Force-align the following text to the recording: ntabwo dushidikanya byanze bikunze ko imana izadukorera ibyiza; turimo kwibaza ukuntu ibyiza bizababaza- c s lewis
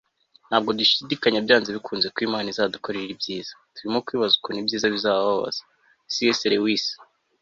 ntabwo 0.47 0.69
dushidikanya 0.79 1.39
byanze 1.45 1.69
bikunze 1.75 2.07
ko 2.13 2.19
imana 2.27 2.47
izadukorera 2.53 3.11
ibyiza; 3.15 3.53
turimo 3.75 3.97
kwibaza 4.05 4.33
ukuntu 4.37 4.59
ibyiza 4.61 4.93
bizababaza- 4.95 5.61
c 6.13 6.15
s 6.39 6.41
lewis 6.51 6.85